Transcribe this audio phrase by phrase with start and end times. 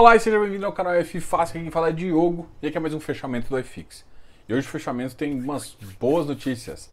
[0.00, 2.78] Olá e seja bem-vindo ao canal F Fácil, aqui quem fala é Diogo e aqui
[2.78, 4.02] é mais um fechamento do iFix.
[4.48, 6.90] E hoje o fechamento tem umas boas notícias.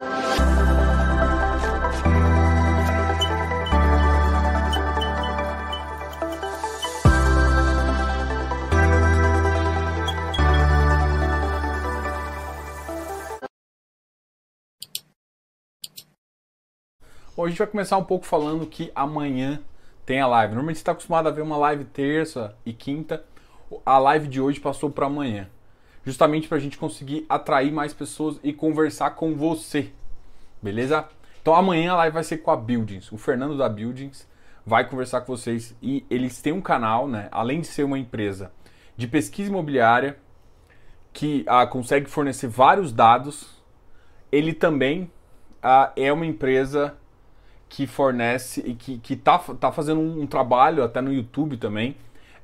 [17.38, 19.64] Bom, a gente vai começar um pouco falando que amanhã
[20.08, 20.54] tem a live.
[20.54, 23.26] Normalmente você está acostumado a ver uma live terça e quinta.
[23.86, 25.50] A live de hoje passou para amanhã.
[26.06, 29.92] Justamente para a gente conseguir atrair mais pessoas e conversar com você.
[30.64, 31.06] Beleza?
[31.42, 33.12] Então amanhã a live vai ser com a Buildings.
[33.12, 34.26] O Fernando da Buildings
[34.66, 35.76] vai conversar com vocês.
[35.82, 37.28] E eles têm um canal, né?
[37.30, 38.50] Além de ser uma empresa
[38.96, 40.18] de pesquisa imobiliária
[41.12, 43.62] que ah, consegue fornecer vários dados,
[44.32, 45.12] ele também
[45.62, 46.96] ah, é uma empresa
[47.70, 51.96] que fornece e que, que tá, tá fazendo um, um trabalho até no YouTube também,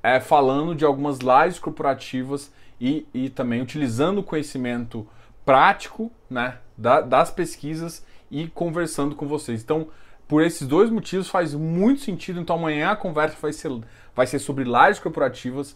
[0.02, 5.08] é, falando de algumas lives corporativas e, e também utilizando o conhecimento
[5.46, 9.64] prático né, da, das pesquisas e conversando com vocês.
[9.64, 9.88] Então,
[10.28, 12.40] por esses dois motivos faz muito sentido.
[12.40, 13.72] Então, amanhã a conversa vai ser,
[14.16, 15.76] vai ser sobre lives corporativas.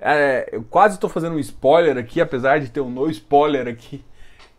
[0.00, 4.04] É, eu quase estou fazendo um spoiler aqui, apesar de ter um no spoiler aqui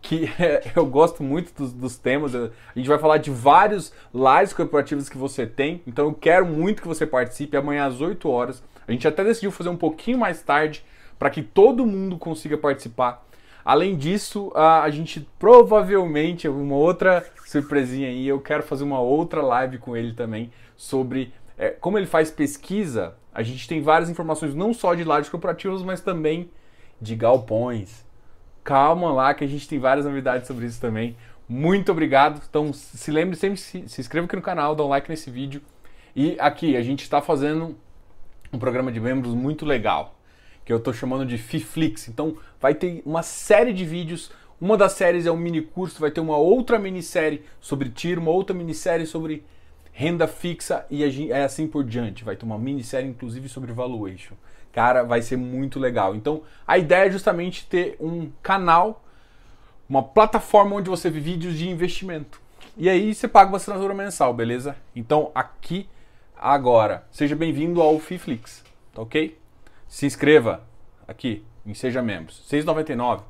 [0.02, 0.30] que
[0.76, 2.34] eu gosto muito dos, dos, temas.
[2.36, 6.82] A gente vai falar de vários lives corporativos que você tem, então eu quero muito
[6.82, 8.64] que você participe amanhã às 8 horas.
[8.88, 10.84] A gente até decidiu fazer um pouquinho mais tarde
[11.18, 13.26] para que todo mundo consiga participar.
[13.64, 19.78] Além disso, a, gente provavelmente, uma outra surpresinha aí, eu quero fazer uma outra live
[19.78, 23.16] com ele também sobre é, como ele faz pesquisa.
[23.34, 26.50] A gente tem várias informações não só de lives corporativas, mas também
[27.00, 28.06] de galpões,
[28.64, 31.16] calma lá que a gente tem várias novidades sobre isso também.
[31.48, 32.42] Muito obrigado.
[32.50, 35.62] Então se lembre sempre, se, se inscreva aqui no canal, dá um like nesse vídeo.
[36.16, 37.76] E aqui a gente está fazendo
[38.52, 40.16] um programa de membros muito legal,
[40.66, 42.08] que eu estou chamando de Fiflix.
[42.08, 44.32] Então vai ter uma série de vídeos.
[44.60, 48.32] Uma das séries é um mini curso, vai ter uma outra minissérie sobre tiro, uma
[48.32, 49.46] outra minissérie sobre
[49.94, 52.24] renda fixa e é assim por diante.
[52.24, 54.36] Vai ter uma minissérie inclusive sobre valuation.
[54.72, 56.16] Cara, vai ser muito legal.
[56.16, 59.04] Então, a ideia é justamente ter um canal,
[59.88, 62.40] uma plataforma onde você vê vídeos de investimento.
[62.78, 64.76] E aí você paga uma assinatura mensal, beleza?
[64.96, 65.90] Então, aqui
[66.38, 68.64] agora, seja bem-vindo ao Fiflix,
[68.94, 69.38] tá ok?
[69.88, 70.64] Se inscreva
[71.08, 72.46] aqui em Seja Membros.
[72.50, 73.22] 6,99,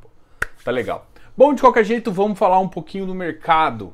[0.63, 1.07] tá legal.
[1.35, 3.93] Bom, de qualquer jeito, vamos falar um pouquinho do mercado.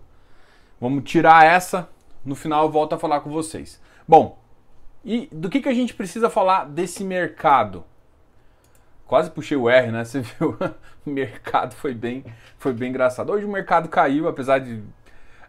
[0.82, 1.88] Vamos tirar essa,
[2.26, 3.80] no final eu volto a falar com vocês.
[4.08, 4.40] Bom,
[5.06, 7.84] e do que, que a gente precisa falar desse mercado?
[9.06, 10.04] Quase puxei o R, né?
[10.04, 10.58] Você viu?
[11.06, 12.26] o mercado foi bem,
[12.58, 13.32] foi bem engraçado.
[13.32, 14.82] Hoje o mercado caiu, apesar de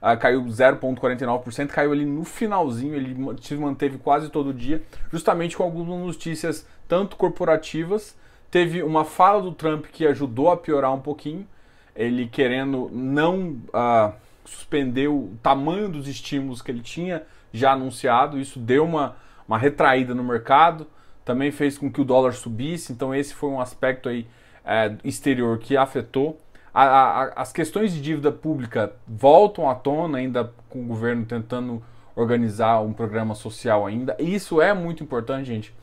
[0.02, 5.62] uh, caiu 0,49%, caiu ali no finalzinho, ele se manteve quase todo dia, justamente com
[5.62, 8.14] algumas notícias tanto corporativas.
[8.50, 11.48] Teve uma fala do Trump que ajudou a piorar um pouquinho,
[11.94, 14.12] ele querendo não uh,
[14.44, 17.22] suspender o tamanho dos estímulos que ele tinha
[17.52, 19.16] já anunciado, isso deu uma
[19.46, 20.86] uma retraída no mercado,
[21.24, 24.26] também fez com que o dólar subisse, então esse foi um aspecto aí
[24.64, 26.38] é, exterior que afetou.
[26.72, 31.82] A, a, as questões de dívida pública voltam à tona, ainda com o governo tentando
[32.14, 34.16] organizar um programa social ainda.
[34.18, 35.74] E isso é muito importante, gente.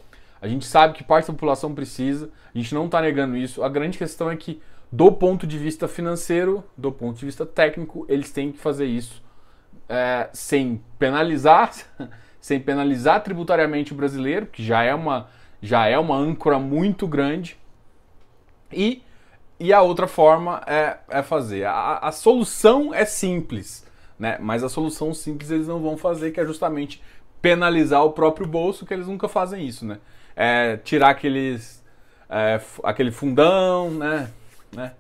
[0.42, 3.64] A gente sabe que parte da população precisa, a gente não está negando isso.
[3.64, 8.06] A grande questão é que, do ponto de vista financeiro, do ponto de vista técnico,
[8.10, 9.24] eles têm que fazer isso
[9.88, 11.72] é, sem penalizar
[12.44, 15.30] sem penalizar tributariamente o brasileiro, que já é uma,
[15.62, 17.58] já é uma âncora muito grande.
[18.70, 19.02] E,
[19.58, 21.64] e a outra forma é, é fazer.
[21.64, 23.88] A, a solução é simples,
[24.20, 24.38] né?
[24.42, 27.02] mas a solução simples eles não vão fazer, que é justamente
[27.42, 29.86] penalizar o próprio bolso, que eles nunca fazem isso.
[29.86, 30.00] Né?
[30.36, 31.82] É, tirar aqueles,
[32.30, 34.30] é, aquele fundão, né?
[34.70, 34.92] né?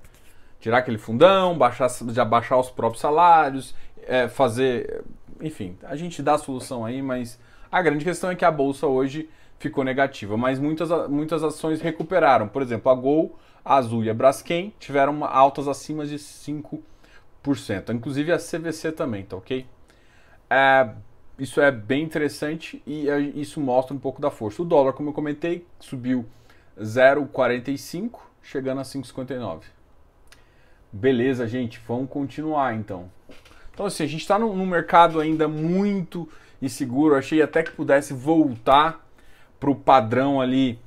[0.61, 3.75] tirar aquele fundão, baixar, já baixar os próprios salários,
[4.07, 5.03] é, fazer
[5.41, 7.39] enfim, a gente dá a solução aí, mas
[7.71, 9.29] a grande questão é que a bolsa hoje
[9.59, 12.47] ficou negativa, mas muitas, muitas ações recuperaram.
[12.47, 16.81] Por exemplo, a Gol, a Azul e a Braskem tiveram altas acima de 5%.
[17.93, 19.65] Inclusive a CVC também, tá ok?
[20.49, 20.89] É,
[21.39, 24.61] isso é bem interessante e isso mostra um pouco da força.
[24.61, 26.25] O dólar, como eu comentei, subiu
[26.79, 29.61] 0,45, chegando a 5,59.
[30.91, 33.09] Beleza, gente, vamos continuar então.
[33.73, 36.29] Então, assim, a gente está num, mercado ainda muito
[36.61, 37.15] inseguro.
[37.15, 39.03] Eu achei até que pudesse voltar
[39.59, 40.79] para o padrão ali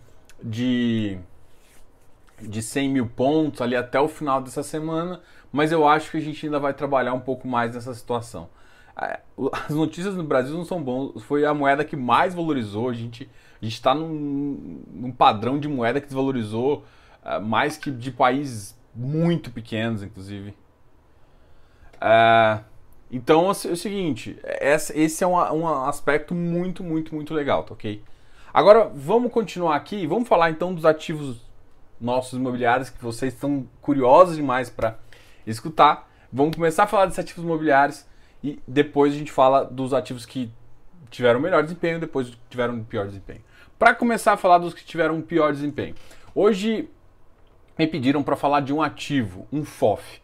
[0.43, 1.19] de,
[2.41, 6.21] de 100 mil pontos ali até o final dessa semana, mas eu acho que a
[6.21, 8.49] gente ainda vai trabalhar um pouco mais nessa situação.
[9.01, 9.21] É,
[9.67, 11.23] as notícias no Brasil não são boas.
[11.25, 12.89] Foi a moeda que mais valorizou.
[12.89, 13.29] A gente
[13.61, 16.85] está num, num, padrão de moeda que desvalorizou
[17.25, 20.55] uh, mais que de países muito pequenos, inclusive.
[21.97, 22.63] Uh,
[23.11, 28.03] então é o seguinte, esse é um, aspecto muito, muito, muito legal, tá ok?
[28.53, 31.45] Agora vamos continuar aqui, vamos falar então dos ativos
[32.01, 34.99] nossos imobiliários que vocês estão curiosos demais para
[35.47, 36.11] escutar.
[36.33, 38.05] Vamos começar a falar desses ativos imobiliários
[38.43, 40.51] e depois a gente fala dos ativos que
[41.11, 43.41] tiveram melhor desempenho, depois tiveram pior desempenho.
[43.79, 45.95] Para começar a falar dos que tiveram pior desempenho.
[46.35, 46.89] Hoje
[47.79, 50.21] me pediram para falar de um ativo, um FOF,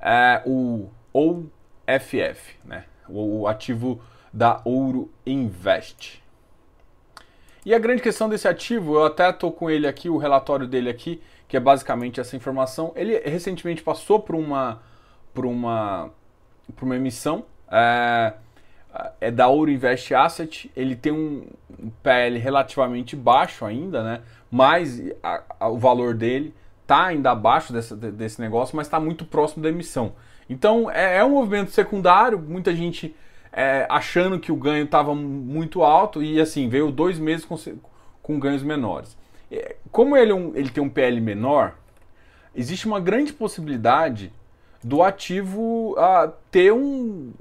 [0.00, 0.88] é, o
[1.88, 2.84] OFF, né?
[3.08, 4.00] o, o ativo
[4.32, 6.22] da Ouro Invest.
[7.64, 10.88] E a grande questão desse ativo, eu até estou com ele aqui, o relatório dele
[10.88, 12.92] aqui, que é basicamente essa informação.
[12.94, 14.80] Ele recentemente passou por uma,
[15.34, 16.10] por uma,
[16.76, 17.44] por uma emissão.
[17.70, 18.32] É,
[19.20, 21.46] é da Ouro Invest Asset, ele tem um
[22.02, 24.22] PL relativamente baixo ainda, né?
[24.50, 29.24] Mas a, a, o valor dele está ainda abaixo dessa, desse negócio, mas está muito
[29.24, 30.14] próximo da emissão.
[30.48, 33.14] Então é, é, um movimento secundário, muita gente
[33.52, 37.56] é, achando que o ganho estava muito alto e assim veio dois meses com,
[38.22, 39.16] com ganhos menores.
[39.90, 41.74] Como ele, é um, ele tem um PL menor,
[42.54, 44.32] existe uma grande possibilidade
[44.82, 47.32] do ativo uh, ter um,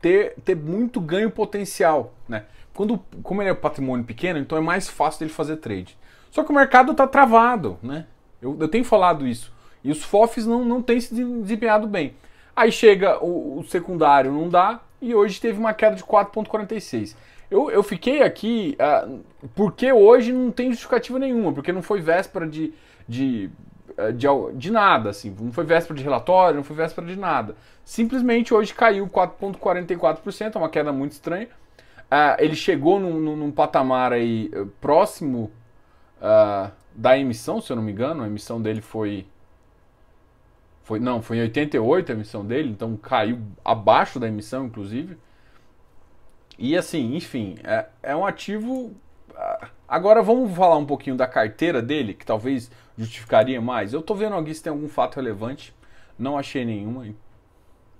[0.00, 2.44] ter, ter muito ganho potencial, né?
[2.74, 5.98] Quando, como ele é um patrimônio pequeno, então é mais fácil dele fazer trade.
[6.30, 8.06] Só que o mercado está travado, né?
[8.40, 9.52] Eu, eu, tenho falado isso.
[9.84, 12.14] E os FOFs não, não têm se desempenhado bem.
[12.60, 17.16] Aí chega o, o secundário, não dá, e hoje teve uma queda de 4,46.
[17.50, 19.20] Eu, eu fiquei aqui uh,
[19.54, 22.72] porque hoje não tem justificativa nenhuma, porque não foi véspera de,
[23.08, 23.50] de
[23.96, 25.34] eh, de, de nada, assim.
[25.38, 27.54] Não foi véspera de relatório, não foi véspera de nada.
[27.84, 31.48] Simplesmente hoje caiu 4,44%, é uma queda muito estranha.
[32.10, 35.50] Uh, ele chegou num, num, num, patamar aí uh, próximo
[36.20, 38.22] uh, da emissão, se eu não me engano.
[38.22, 39.26] A emissão dele foi.
[40.90, 45.16] Foi não, foi em 88 a emissão dele, então caiu abaixo da emissão, inclusive.
[46.58, 48.92] E assim, enfim, é, é um ativo.
[49.86, 53.92] Agora vamos falar um pouquinho da carteira dele, que talvez justificaria mais?
[53.92, 55.72] Eu tô vendo aqui se tem algum fato relevante,
[56.18, 57.06] não achei nenhuma.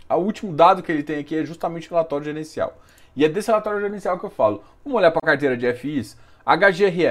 [0.09, 2.77] O último dado que ele tem aqui é justamente o relatório gerencial.
[3.15, 4.65] E é desse relatório gerencial que eu falo.
[4.85, 6.19] Vamos olhar para a carteira de FIs.
[6.45, 7.05] HGRE.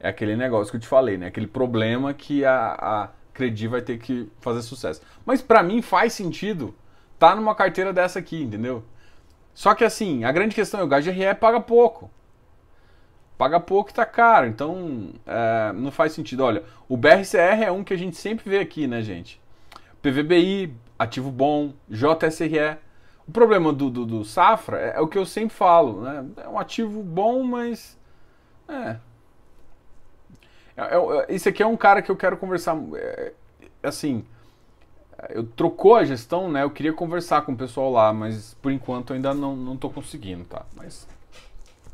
[0.00, 1.28] É aquele negócio que eu te falei, né?
[1.28, 5.02] Aquele problema que a, a Credi vai ter que fazer sucesso.
[5.26, 6.74] Mas para mim faz sentido
[7.18, 8.82] tá numa carteira dessa aqui, entendeu?
[9.52, 12.10] Só que assim, a grande questão é o HGRE paga pouco
[13.36, 14.46] paga pouco e tá caro.
[14.46, 16.42] Então, é, não faz sentido.
[16.42, 19.40] Olha, o BRCR é um que a gente sempre vê aqui, né, gente?
[20.02, 22.78] PVBI, ativo bom, JSRE.
[23.26, 26.24] O problema do, do, do Safra é, é, o que eu sempre falo, né?
[26.44, 27.98] É um ativo bom, mas.
[28.68, 28.96] É.
[30.76, 32.76] é, é esse aqui é um cara que eu quero conversar.
[32.94, 33.32] É,
[33.82, 34.24] assim.
[35.30, 36.64] Eu trocou a gestão, né?
[36.64, 40.44] Eu queria conversar com o pessoal lá, mas por enquanto ainda não, não tô conseguindo,
[40.44, 40.66] tá?
[40.76, 41.08] Mas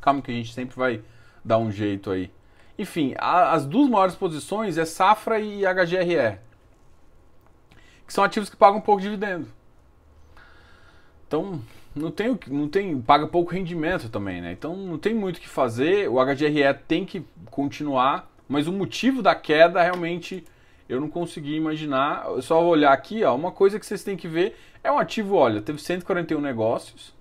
[0.01, 1.03] calma que a gente sempre vai
[1.45, 2.31] dar um jeito aí.
[2.79, 6.39] Enfim, a, as duas maiores posições é Safra e HGRE,
[8.07, 9.47] que são ativos que pagam um pouco de dividendo.
[11.27, 11.61] Então,
[11.95, 14.53] não tem, não tem, paga pouco rendimento também, né?
[14.53, 16.09] Então, não tem muito o que fazer.
[16.09, 20.45] O HGRE tem que continuar, mas o motivo da queda realmente
[20.89, 22.25] eu não consegui imaginar.
[22.27, 25.37] Eu só olhar aqui, ó, uma coisa que vocês têm que ver é um ativo,
[25.37, 27.15] olha, teve 141 negócios,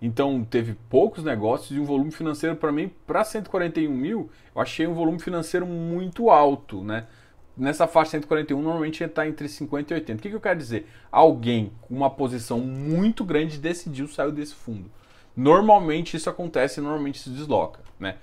[0.00, 4.86] então teve poucos negócios e um volume financeiro para mim, para 141 mil, eu achei
[4.86, 7.08] um volume financeiro muito alto, né?
[7.56, 10.20] Nessa faixa 141 normalmente está entre 50 e 80.
[10.20, 10.86] O que, que eu quero dizer?
[11.10, 14.88] Alguém com uma posição muito grande decidiu sair desse fundo.
[15.36, 18.14] Normalmente isso acontece, normalmente se desloca, né?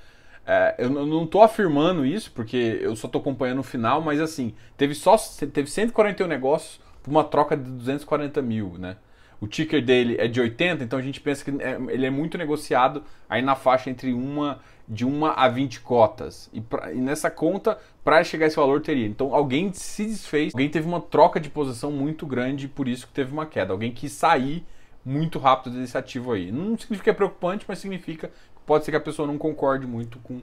[0.48, 4.54] É, eu não estou afirmando isso porque eu só estou acompanhando o final, mas assim
[4.78, 8.98] teve só teve 141 negócios por uma troca de 240 mil, né?
[9.42, 12.38] O ticker dele é de 80, então a gente pensa que é, ele é muito
[12.38, 16.50] negociado aí na faixa entre uma de 1 a 20 cotas.
[16.54, 19.08] E, pra, e nessa conta, para chegar esse valor, teria.
[19.08, 23.14] Então alguém se desfez, alguém teve uma troca de posição muito grande, por isso que
[23.14, 23.74] teve uma queda.
[23.74, 24.64] Alguém quis sair
[25.04, 26.52] muito rápido desse ativo aí.
[26.52, 28.32] Não significa que é preocupante, mas significa
[28.66, 30.42] pode ser que a pessoa não concorde muito com,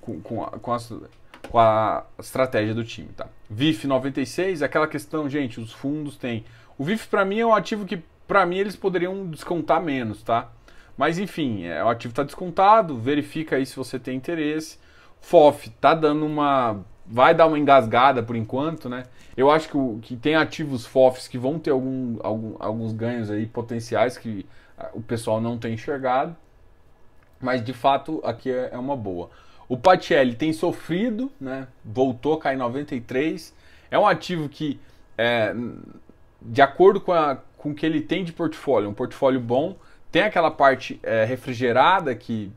[0.00, 0.76] com, com, a, com,
[1.50, 3.08] com a estratégia do time.
[3.08, 3.26] Tá?
[3.48, 6.44] VIF 96, aquela questão, gente, os fundos têm.
[6.78, 10.50] O VIF para mim é um ativo que para mim eles poderiam descontar menos, tá?
[10.96, 14.78] Mas enfim, é, o ativo está descontado, verifica aí se você tem interesse.
[15.20, 16.80] FOF tá dando uma.
[17.06, 19.04] Vai dar uma engasgada por enquanto, né?
[19.36, 23.46] Eu acho que, que tem ativos FOFs que vão ter algum, algum, alguns ganhos aí
[23.46, 24.46] potenciais que
[24.94, 26.34] o pessoal não tem enxergado.
[27.40, 29.30] Mas de fato aqui é, é uma boa.
[29.68, 31.68] O Patielli tem sofrido, né?
[31.84, 33.54] Voltou a cair 93.
[33.90, 34.78] É um ativo que,
[35.16, 35.54] é,
[36.40, 39.76] de acordo com, a, com o que ele tem de portfólio, um portfólio bom,
[40.12, 42.52] tem aquela parte é, refrigerada que,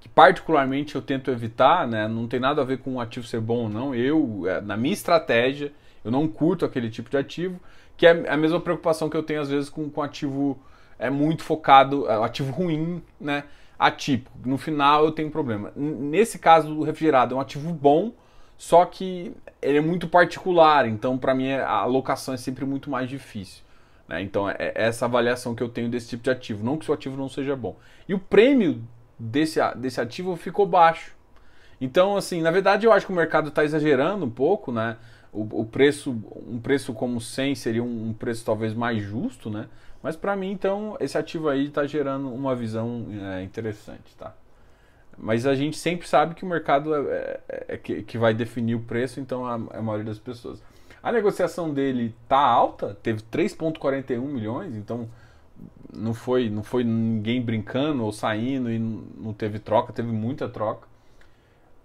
[0.00, 2.06] que particularmente eu tento evitar, né?
[2.08, 3.94] Não tem nada a ver com o ativo ser bom ou não.
[3.94, 5.72] Eu, é, na minha estratégia,
[6.04, 7.60] eu não curto aquele tipo de ativo,
[7.96, 10.58] que é a mesma preocupação que eu tenho às vezes com, com ativo
[10.98, 13.44] é muito focado, é, ativo ruim, né?
[13.80, 14.38] Atípico.
[14.44, 15.72] No final eu tenho problema.
[15.74, 18.12] Nesse caso do refrigerado é um ativo bom,
[18.58, 19.32] só que
[19.62, 23.62] ele é muito particular, então para mim a alocação é sempre muito mais difícil.
[24.06, 24.20] Né?
[24.20, 26.62] Então é, é essa avaliação que eu tenho desse tipo de ativo.
[26.62, 27.74] Não que o ativo não seja bom.
[28.06, 28.82] E o prêmio
[29.18, 31.16] desse, desse ativo ficou baixo.
[31.80, 34.98] Então, assim, na verdade eu acho que o mercado está exagerando um pouco, né?
[35.32, 36.10] O, o, preço,
[36.46, 39.68] um preço como 100 seria um, um preço talvez mais justo, né?
[40.02, 44.34] Mas para mim, então, esse ativo aí está gerando uma visão é, interessante, tá?
[45.18, 48.74] Mas a gente sempre sabe que o mercado é, é, é que, que, vai definir
[48.74, 50.62] o preço, então a, a, maioria das pessoas.
[51.02, 55.08] A negociação dele tá alta, teve 3,41 milhões, então
[55.94, 60.88] não foi, não foi ninguém brincando ou saindo e não teve troca, teve muita troca.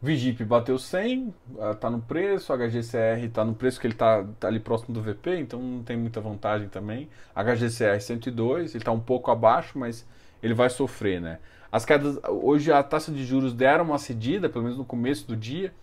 [0.01, 1.33] Vigip bateu 100,
[1.73, 5.01] está ah, no preço, HGCR está no preço que ele está tá ali próximo do
[5.01, 7.09] VP, então não tem muita vantagem também.
[7.33, 10.07] HGCR 102, ele está um pouco abaixo, mas
[10.43, 11.39] ele vai sofrer, né?
[11.71, 15.35] As quedas, hoje a taxa de juros deram uma cedida, pelo menos no começo do
[15.35, 15.73] dia.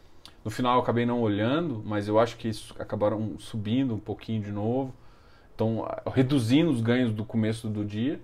[0.45, 4.51] No final eu acabei não olhando, mas eu acho que acabaram subindo um pouquinho de
[4.51, 4.95] novo.
[5.55, 8.21] Então, reduzindo os ganhos do começo do dia.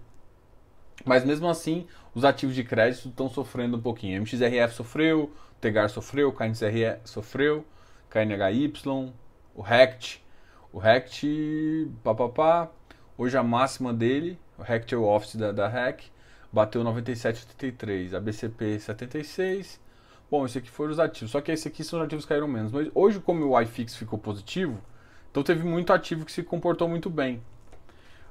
[1.05, 4.21] Mas mesmo assim, os ativos de crédito estão sofrendo um pouquinho.
[4.21, 7.65] MXRF sofreu, Tegar sofreu, KNCRE sofreu,
[8.11, 8.73] KNHY,
[9.55, 10.25] o RECT,
[10.73, 12.71] o RECT, papapá,
[13.17, 16.05] hoje a máxima dele, o RECT é o office da, da REC,
[16.53, 19.81] bateu 97,83, a BCP 76.
[20.31, 22.49] Bom, esse aqui foram os ativos, só que esse aqui são os ativos que caíram
[22.49, 22.71] menos.
[22.71, 24.79] Mas hoje, como o iFix ficou positivo,
[25.31, 27.43] então teve muito ativo que se comportou muito bem.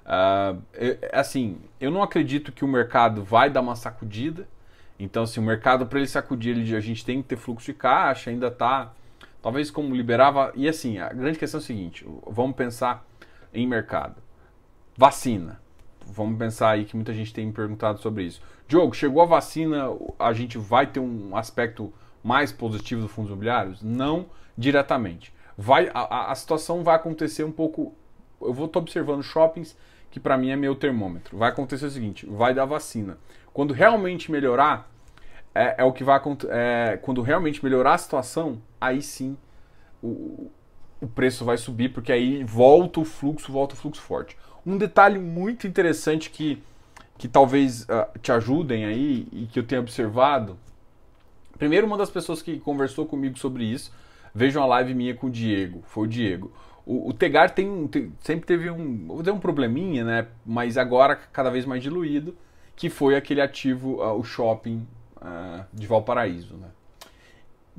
[0.04, 4.48] Uh, eu, assim, eu não acredito que o mercado vai dar uma sacudida.
[4.98, 7.74] Então, assim, o mercado, para ele sacudir, ele, a gente tem que ter fluxo de
[7.74, 8.92] caixa, ainda tá.
[9.40, 10.50] Talvez como liberava.
[10.56, 13.06] E assim, a grande questão é a seguinte: vamos pensar
[13.54, 14.16] em mercado.
[14.96, 15.60] Vacina
[16.12, 18.40] vamos pensar aí que muita gente tem me perguntado sobre isso.
[18.66, 19.88] Diogo, chegou a vacina,
[20.18, 23.82] a gente vai ter um aspecto mais positivo dos fundos imobiliários?
[23.82, 24.26] Não
[24.56, 25.32] diretamente.
[25.56, 27.94] Vai, a, a situação vai acontecer um pouco.
[28.40, 29.76] Eu vou estar observando shoppings,
[30.10, 31.36] que para mim é meu termômetro.
[31.36, 33.18] Vai acontecer o seguinte: vai dar vacina.
[33.52, 34.90] Quando realmente melhorar,
[35.54, 36.52] é, é o que vai acontecer.
[36.52, 39.36] É, quando realmente melhorar a situação, aí sim
[40.02, 40.50] o,
[41.00, 44.36] o preço vai subir, porque aí volta o fluxo, volta o fluxo forte.
[44.66, 46.62] Um detalhe muito interessante que,
[47.16, 50.58] que talvez uh, te ajudem aí e que eu tenho observado.
[51.58, 53.92] Primeiro, uma das pessoas que conversou comigo sobre isso,
[54.34, 56.52] vejam a live minha com o Diego, foi o Diego.
[56.86, 60.26] O, o Tegar tem, tem, sempre teve um, um probleminha, né?
[60.44, 62.36] Mas agora cada vez mais diluído,
[62.74, 64.86] que foi aquele ativo, uh, o shopping
[65.16, 66.68] uh, de Valparaíso, né?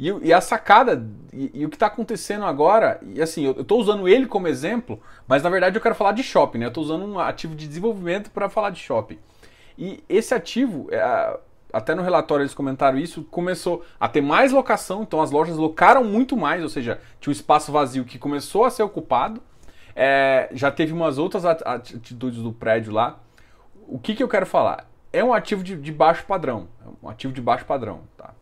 [0.01, 3.79] E, e, a sacada, e, e o que está acontecendo agora, e assim, eu estou
[3.79, 6.65] usando ele como exemplo, mas na verdade eu quero falar de shopping, né?
[6.65, 9.19] Eu estou usando um ativo de desenvolvimento para falar de shopping.
[9.77, 11.39] E esse ativo, é,
[11.71, 16.03] até no relatório eles comentaram isso, começou a ter mais locação, então as lojas locaram
[16.03, 19.39] muito mais, ou seja, tinha um espaço vazio que começou a ser ocupado.
[19.95, 23.19] É, já teve umas outras atitudes do prédio lá.
[23.87, 24.89] O que, que eu quero falar?
[25.13, 28.33] É um ativo de, de baixo padrão, é um ativo de baixo padrão, tá?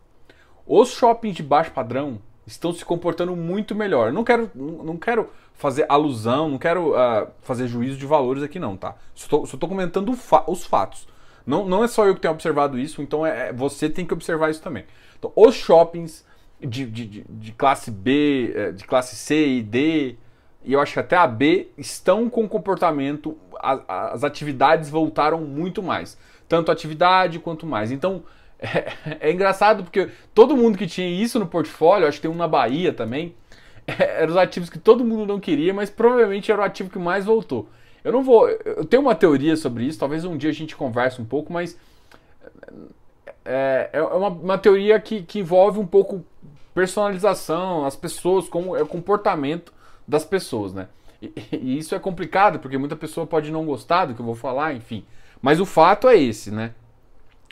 [0.72, 4.12] Os shoppings de baixo padrão estão se comportando muito melhor.
[4.12, 8.76] Não quero, não quero fazer alusão, não quero uh, fazer juízo de valores aqui não,
[8.76, 8.94] tá?
[9.12, 11.08] Só estou comentando fa os fatos.
[11.44, 14.14] Não, não é só eu que tenho observado isso, então é, é, você tem que
[14.14, 14.84] observar isso também.
[15.18, 16.24] Então, os shoppings
[16.60, 20.16] de, de, de, classe B, eh, de classe C e D,
[20.62, 23.36] e eu acho que até a B, estão com comportamento,
[23.88, 26.16] as atividades voltaram muito mais.
[26.48, 27.90] Tanto atividade quanto mais.
[27.90, 28.22] Então,
[28.60, 32.34] é, é, engraçado porque todo mundo que tinha isso no portfólio, acho que tem um
[32.34, 33.34] na Bahia também,
[33.86, 36.98] é, eram os ativos que todo mundo não queria, mas provavelmente era o ativo que
[36.98, 37.68] mais voltou.
[38.04, 38.48] Eu não vou.
[38.48, 41.78] Eu tenho uma teoria sobre isso, talvez um dia a gente converse um pouco, mas
[43.44, 46.24] é, é uma, uma teoria que, que envolve um pouco
[46.74, 49.72] personalização, as pessoas, como é o comportamento
[50.06, 50.88] das pessoas, né?
[51.20, 54.34] E, e, isso é complicado, porque muita pessoa pode não gostar do que eu vou
[54.34, 55.04] falar, enfim.
[55.40, 56.74] Mas o fato é esse, né?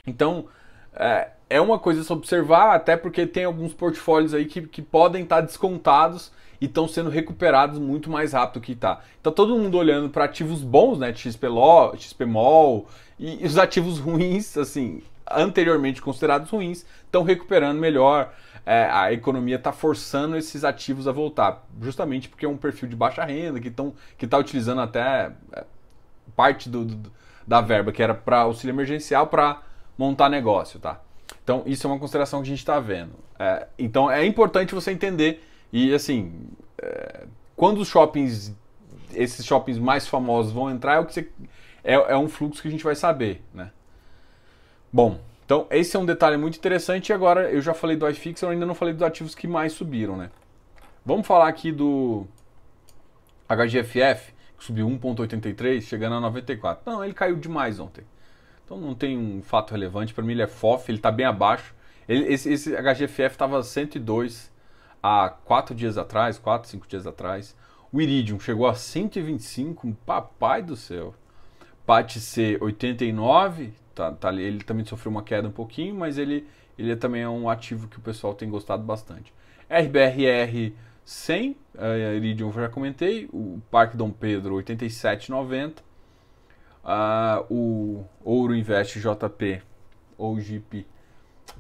[0.06, 0.46] Então,
[0.94, 4.82] é, é uma coisa a se observar, até porque tem alguns portfólios aí que, que
[4.82, 6.30] podem estar descontados
[6.60, 9.00] e estão sendo recuperados muito mais rápido que está.
[9.20, 12.86] Então todo mundo olhando para ativos bons, né, XPLO, XPMOL
[13.18, 18.32] e os ativos ruins, assim, anteriormente considerados ruins, estão recuperando melhor.
[18.66, 22.94] É, a economia está forçando esses ativos a voltar, justamente porque é um perfil de
[22.94, 25.64] baixa renda que estão que está utilizando até é,
[26.36, 27.10] parte do, do,
[27.46, 29.62] da verba que era para auxílio emergencial para
[29.98, 31.00] montar negócio, tá?
[31.42, 33.12] Então isso é uma consideração que a gente está vendo.
[33.38, 36.32] É, então é importante você entender e assim,
[36.80, 37.26] é,
[37.56, 38.54] quando os shoppings,
[39.12, 41.28] esses shoppings mais famosos vão entrar, é o que você,
[41.82, 43.70] é, é um fluxo que a gente vai saber, né?
[44.92, 47.08] Bom, então esse é um detalhe muito interessante.
[47.08, 49.72] E agora eu já falei do iFix, eu ainda não falei dos ativos que mais
[49.72, 50.30] subiram, né?
[51.04, 52.26] Vamos falar aqui do
[53.48, 56.82] HGFF, que subiu 1,83, chegando a 94.
[56.84, 58.04] Não, ele caiu demais ontem.
[58.68, 60.12] Então não tem um fato relevante.
[60.12, 61.74] Para mim ele é FOF, ele está bem abaixo.
[62.06, 64.52] Ele, esse, esse HGFF estava 102
[65.02, 67.56] há 4 dias atrás, 4, 5 dias atrás.
[67.90, 71.14] O Iridium chegou a 125, papai do céu.
[71.86, 76.46] PAT C 89, tá, tá, ele também sofreu uma queda um pouquinho, mas ele,
[76.78, 79.32] ele também é um ativo que o pessoal tem gostado bastante.
[79.70, 80.74] RBRR
[81.06, 85.76] 100, uh, Iridium eu já comentei, o Parque Dom Pedro 87,90,
[86.88, 89.62] uh, o Ouro Invest JP
[90.16, 90.86] ou JIP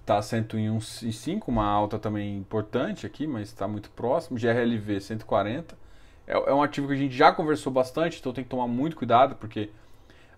[0.00, 4.38] está 101,5, uma alta também importante aqui, mas está muito próximo.
[4.38, 5.76] GRLV 140.
[6.26, 8.96] É, é, um ativo que a gente já conversou bastante, então tem que tomar muito
[8.96, 9.70] cuidado, porque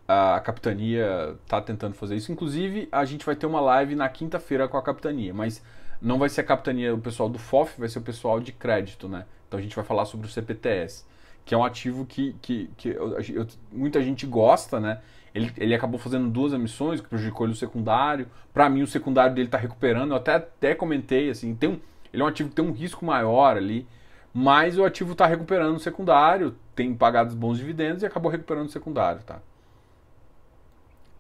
[0.06, 2.32] a, a capitania está tentando fazer isso.
[2.32, 5.62] Inclusive, a gente vai ter uma live na quinta-feira com a capitania, mas
[6.02, 9.08] não vai ser a capitania, o pessoal do FOF, vai ser o pessoal de crédito,
[9.08, 9.26] né?
[9.46, 11.04] Então a gente vai falar sobre o CPTS,
[11.44, 15.00] que é um ativo que, que, que eu, eu, muita gente gosta, né?
[15.34, 18.26] Ele, ele acabou fazendo duas emissões que prejudicou ele o secundário.
[18.52, 20.10] Para mim, o secundário dele está recuperando.
[20.10, 21.80] Eu até, até comentei, assim, tem um,
[22.12, 23.86] ele é um ativo que tem um risco maior ali,
[24.34, 28.70] mas o ativo está recuperando o secundário, tem pagado bons dividendos e acabou recuperando o
[28.70, 29.40] secundário, tá?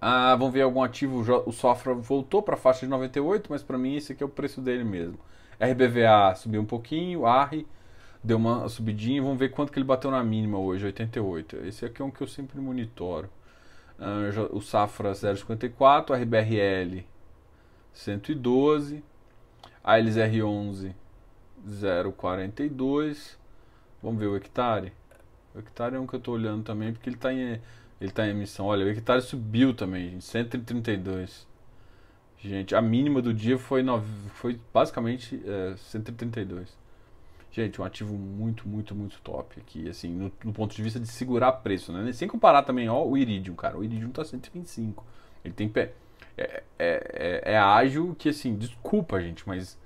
[0.00, 3.76] Ah, vamos ver algum ativo, o Sofra voltou para a faixa de 98, mas para
[3.76, 5.18] mim esse aqui é o preço dele mesmo.
[5.60, 7.66] RBVA subiu um pouquinho, ARRI
[8.22, 11.56] deu uma subidinha, vamos ver quanto que ele bateu na mínima hoje, 88.
[11.66, 13.28] Esse aqui é um que eu sempre monitoro.
[13.98, 17.04] Uh, o Safra 0,54, RBRL
[17.92, 19.02] 112,
[19.84, 20.94] a LZR11
[21.68, 23.36] 0,42.
[24.02, 24.92] Vamos ver o hectare.
[25.54, 27.60] O hectare é um que eu estou olhando também porque ele está em,
[28.00, 28.66] ele tá em emissão.
[28.66, 31.46] Olha, o hectare subiu também, gente, 132.
[32.38, 34.00] Gente, a mínima do dia foi, no,
[34.34, 36.79] foi basicamente é, 132.
[37.52, 41.08] Gente, um ativo muito, muito, muito top aqui, assim, no, no, ponto de vista de
[41.08, 42.12] segurar preço, né?
[42.12, 43.76] Sem comparar também, ó, o Iridium, cara.
[43.76, 45.04] O Iridium tá 125.
[45.44, 45.92] Ele tem pé.
[46.38, 49.76] É, é, é, é ágil que, assim, desculpa, gente, mas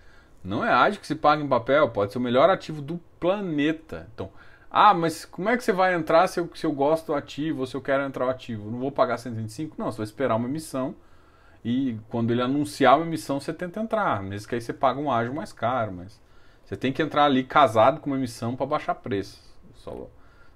[0.43, 1.89] não é ágil que se paga em papel.
[1.89, 4.09] Pode ser o melhor ativo do planeta.
[4.15, 4.31] Então,
[4.71, 7.61] ah, mas como é que você vai entrar se eu, se eu gosto do ativo
[7.61, 8.71] ou se eu quero entrar o ativo?
[8.71, 9.77] Não vou pagar 125?
[9.79, 10.95] Não, você vai esperar uma emissão
[11.65, 14.23] e quando ele anunciar uma emissão você tenta entrar.
[14.23, 16.21] Mesmo que aí você paga um ágil mais caro, mas
[16.65, 19.41] você tem que entrar ali casado com uma emissão para baixar preço.
[19.75, 20.09] Só,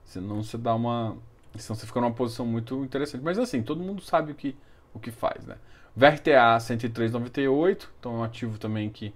[0.04, 1.16] senão você dá uma.
[1.56, 3.22] Senão você fica numa posição muito interessante.
[3.22, 4.56] Mas assim, todo mundo sabe o que,
[4.94, 5.56] o que faz, né?
[5.94, 9.12] VRTA 103,98, então é um ativo também que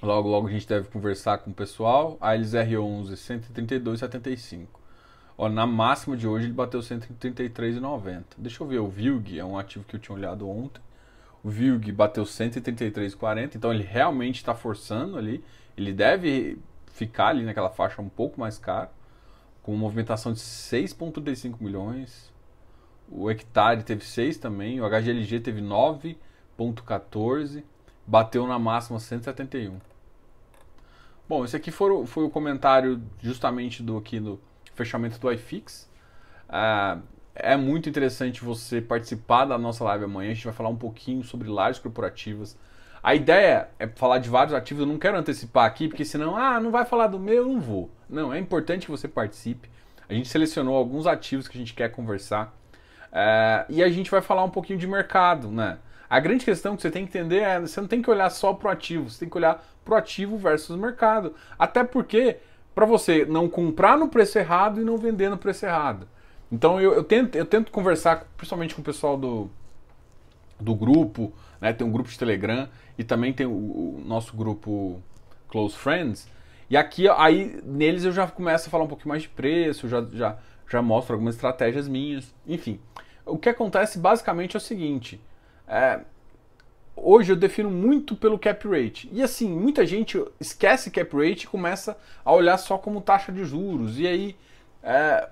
[0.00, 2.16] logo logo a gente deve conversar com o pessoal.
[2.20, 4.66] A LZR11 132,75.
[5.36, 8.24] Ó, na máxima de hoje ele bateu 133,90.
[8.38, 10.80] Deixa eu ver, o VILG é um ativo que eu tinha olhado ontem.
[11.42, 15.42] O Vilg bateu 133,40, então ele realmente está forçando ali.
[15.76, 16.58] Ele deve
[16.92, 18.90] ficar ali naquela faixa um pouco mais caro,
[19.62, 22.30] com movimentação de 6,35 milhões.
[23.08, 27.64] O hectare teve 6 também, o HGLG teve 9,14,
[28.06, 29.78] bateu na máxima 171.
[31.28, 34.38] Bom, esse aqui foi o, foi o comentário justamente do aqui do
[34.74, 35.88] fechamento do iFix.
[36.48, 37.00] Uh,
[37.34, 40.30] é muito interessante você participar da nossa live amanhã.
[40.30, 42.56] A gente vai falar um pouquinho sobre lajes corporativas.
[43.02, 44.82] A ideia é falar de vários ativos.
[44.82, 47.60] Eu não quero antecipar aqui, porque senão, ah, não vai falar do meu, eu não
[47.60, 47.90] vou.
[48.08, 49.70] Não, é importante que você participe.
[50.08, 52.54] A gente selecionou alguns ativos que a gente quer conversar.
[53.12, 55.78] É, e a gente vai falar um pouquinho de mercado, né?
[56.08, 58.52] A grande questão que você tem que entender é você não tem que olhar só
[58.52, 61.34] pro ativo, você tem que olhar pro ativo versus mercado.
[61.56, 62.38] Até porque,
[62.74, 66.08] para você não comprar no preço errado e não vender no preço errado.
[66.50, 69.50] Então eu, eu, tento, eu tento conversar principalmente com o pessoal do,
[70.58, 71.72] do grupo, né?
[71.72, 75.00] Tem um grupo de Telegram e também tem o, o nosso grupo
[75.48, 76.28] Close Friends.
[76.68, 80.04] E aqui, aí, neles eu já começo a falar um pouquinho mais de preço, já,
[80.12, 82.32] já, já mostro algumas estratégias minhas.
[82.46, 82.80] Enfim,
[83.26, 85.20] o que acontece basicamente é o seguinte:
[85.66, 86.00] é,
[86.94, 89.08] hoje eu defino muito pelo cap rate.
[89.12, 93.44] E assim, muita gente esquece cap rate e começa a olhar só como taxa de
[93.44, 93.98] juros.
[93.98, 94.36] E aí
[94.82, 95.28] é,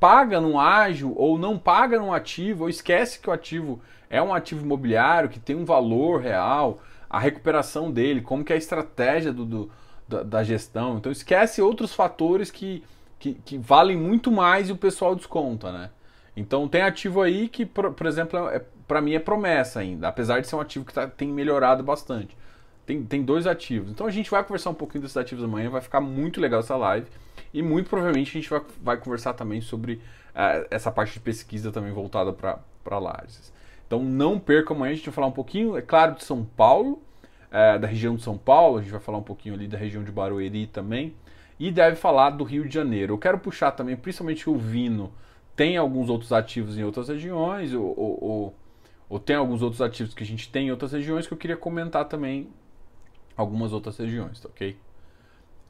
[0.00, 4.34] paga num ágil ou não paga num ativo, ou esquece que o ativo é um
[4.34, 9.32] ativo imobiliário que tem um valor real, a recuperação dele, como que é a estratégia
[9.32, 9.70] do, do
[10.08, 10.98] da, da, gestão.
[10.98, 12.82] Então esquece outros fatores que,
[13.18, 15.90] que, que, valem muito mais e o pessoal desconta, né?
[16.36, 20.40] Então tem ativo aí que, por, por exemplo, é, para mim é promessa ainda, apesar
[20.40, 22.36] de ser um ativo que tá, tem melhorado bastante.
[22.86, 23.90] Tem, tem dois ativos.
[23.90, 26.76] Então a gente vai conversar um pouquinho desses ativos amanhã, vai ficar muito legal essa
[26.76, 27.08] live.
[27.52, 31.72] E muito provavelmente a gente vai, vai conversar também sobre uh, essa parte de pesquisa
[31.72, 33.52] também voltada para Lages.
[33.86, 37.02] Então não perca amanhã, a gente vai falar um pouquinho, é claro, de São Paulo,
[37.50, 40.04] uh, da região de São Paulo, a gente vai falar um pouquinho ali da região
[40.04, 41.14] de Barueri também.
[41.58, 43.14] E deve falar do Rio de Janeiro.
[43.14, 45.10] Eu quero puxar também, principalmente o Vino,
[45.56, 48.54] tem alguns outros ativos em outras regiões, ou, ou, ou,
[49.08, 51.56] ou, tem alguns outros ativos que a gente tem em outras regiões que eu queria
[51.56, 52.48] comentar também
[53.36, 54.76] algumas outras regiões, tá ok?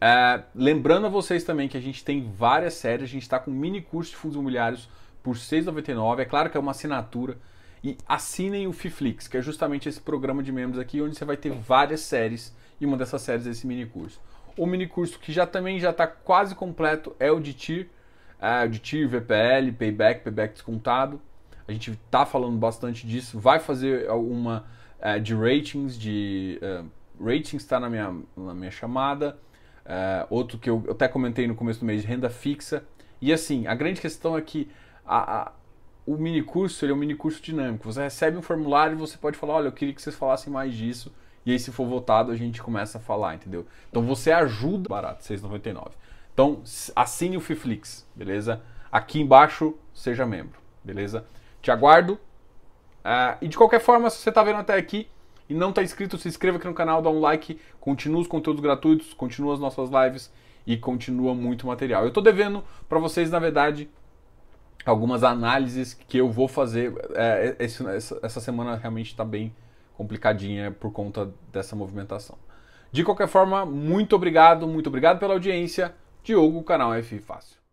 [0.00, 3.50] É, lembrando a vocês também que a gente tem várias séries, a gente está com
[3.50, 4.88] um mini curso de fundos imobiliários
[5.22, 6.20] por R$ 6,99.
[6.20, 7.38] É claro que é uma assinatura.
[7.82, 11.36] E assinem o Fiflix, que é justamente esse programa de membros aqui, onde você vai
[11.36, 14.20] ter várias séries e uma dessas séries é esse mini curso.
[14.56, 17.88] O mini curso que já também já está quase completo é o de TIR,
[18.40, 21.20] é, de TIR, VPL, Payback, Payback descontado.
[21.68, 23.38] A gente está falando bastante disso.
[23.38, 24.64] Vai fazer uma
[25.00, 26.58] é, de ratings, de
[27.20, 29.38] ratings está na minha, na minha chamada.
[29.84, 32.84] Uh, outro que eu, até comentei no começo do mês, renda fixa.
[33.20, 34.68] E assim, a grande questão é que
[35.04, 35.52] a, a,
[36.04, 37.84] o mini curso ele é um mini curso dinâmico.
[37.90, 40.74] Você recebe um formulário e você pode falar, olha, eu queria que vocês falassem mais
[40.74, 41.14] disso.
[41.44, 43.66] E aí, se for votado, a gente começa a falar, entendeu?
[43.88, 44.88] Então você ajuda.
[44.88, 45.92] Barato, 6,99.
[46.34, 46.60] Então
[46.94, 48.60] assine o Fiflix, beleza?
[48.90, 51.24] Aqui embaixo, seja membro, beleza?
[51.62, 52.14] Te aguardo.
[52.14, 55.08] Uh, e de qualquer forma, se você está vendo até aqui,
[55.48, 58.62] e não está inscrito, se inscreva aqui no canal, dá um like, continua os conteúdos
[58.62, 60.32] gratuitos, continua as nossas lives
[60.66, 62.02] e continua muito material.
[62.02, 63.88] Eu estou devendo para vocês, na verdade,
[64.84, 66.92] algumas análises que eu vou fazer.
[67.14, 67.84] É, esse,
[68.22, 69.54] essa semana realmente está bem
[69.96, 72.36] complicadinha por conta dessa movimentação.
[72.92, 75.94] De qualquer forma, muito obrigado, muito obrigado pela audiência.
[76.22, 77.65] Diogo, canal F Fácil.